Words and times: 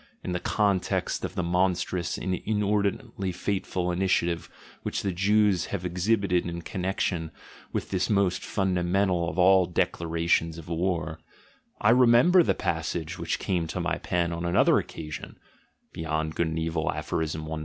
In 0.23 0.31
the 0.31 0.39
context 0.39 1.23
of 1.23 1.35
the 1.35 1.43
monstrous 1.43 2.17
and 2.17 2.33
inordinately 2.33 3.31
fateful 3.31 3.91
initiative 3.91 4.49
which 4.81 5.03
the 5.03 5.11
Jews 5.11 5.65
have 5.65 5.85
exhibited 5.85 6.43
in 6.47 6.63
connection 6.63 7.29
with 7.71 7.91
this 7.91 8.09
most 8.09 8.43
funda 8.43 8.83
mental 8.83 9.29
of 9.29 9.37
all 9.37 9.67
declarations 9.67 10.57
of 10.57 10.67
war, 10.69 11.19
I 11.79 11.91
remember 11.91 12.41
the 12.41 12.55
passage 12.55 13.19
which 13.19 13.37
came 13.37 13.67
to 13.67 13.79
my 13.79 13.99
pen 13.99 14.33
on 14.33 14.43
another 14.43 14.79
occasion 14.79 15.37
(Beyond 15.93 16.33
Good 16.33 16.47
and 16.47 16.57
Evil, 16.57 16.91
Aph. 16.91 17.13